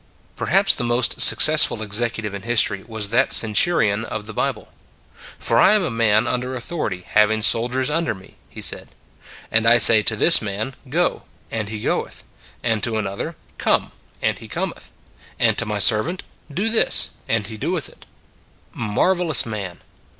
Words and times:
Perhaps 0.35 0.73
the 0.73 0.83
most 0.83 1.21
successful 1.21 1.83
executive 1.83 2.33
in 2.33 2.41
history 2.41 2.83
was 2.87 3.09
that 3.09 3.31
centurion 3.31 4.03
of 4.03 4.25
the 4.25 4.33
Bible." 4.33 4.73
For 5.39 5.59
I 5.59 5.73
am 5.75 5.83
a 5.83 5.91
man 5.91 6.25
under 6.25 6.55
authority, 6.55 7.01
hav 7.01 7.29
ing 7.29 7.43
soldiers 7.43 7.91
under 7.91 8.15
me," 8.15 8.35
he 8.49 8.61
said." 8.61 8.95
And 9.51 9.67
I 9.67 9.77
say 9.77 10.01
to 10.01 10.15
this 10.15 10.41
man 10.41 10.75
go, 10.89 11.25
and 11.51 11.69
he 11.69 11.79
goeth; 11.81 12.23
and 12.63 12.81
to 12.81 12.97
another, 12.97 13.35
come, 13.59 13.91
and 14.23 14.39
he 14.39 14.47
cometh; 14.47 14.89
and 15.37 15.55
to 15.59 15.67
my 15.67 15.77
servant, 15.77 16.23
do 16.51 16.69
this, 16.69 17.11
and 17.27 17.45
he 17.45 17.55
doeth 17.55 17.87
it." 17.87 18.07
Marvelous 18.73 19.45
man! 19.45 19.81